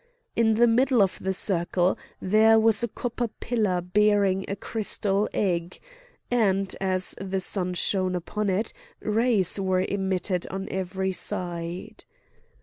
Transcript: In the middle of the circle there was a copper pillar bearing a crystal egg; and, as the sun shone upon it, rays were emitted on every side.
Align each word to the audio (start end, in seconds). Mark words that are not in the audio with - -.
In 0.35 0.55
the 0.55 0.65
middle 0.65 0.99
of 1.03 1.19
the 1.19 1.31
circle 1.31 1.95
there 2.19 2.57
was 2.59 2.81
a 2.81 2.87
copper 2.87 3.27
pillar 3.27 3.81
bearing 3.81 4.45
a 4.47 4.55
crystal 4.55 5.29
egg; 5.31 5.79
and, 6.31 6.75
as 6.81 7.13
the 7.21 7.39
sun 7.39 7.75
shone 7.75 8.15
upon 8.15 8.49
it, 8.49 8.73
rays 8.99 9.59
were 9.59 9.85
emitted 9.87 10.47
on 10.47 10.67
every 10.69 11.11
side. 11.11 12.05